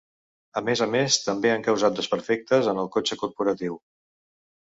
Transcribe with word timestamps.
A 0.59 0.61
més 0.69 0.79
a 0.85 0.85
més, 0.93 1.17
també 1.25 1.51
han 1.55 1.65
causat 1.67 1.99
desperfectes 1.99 2.71
en 2.73 2.81
el 2.85 2.89
cotxe 2.97 3.19
corporatiu. 3.25 3.77